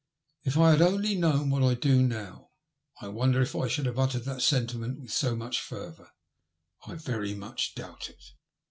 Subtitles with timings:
[0.43, 2.49] If I had only known what I do now
[3.01, 6.09] I wonder if I should have uttered that sentiment with so much fervour?
[6.87, 8.31] I very much doubt it.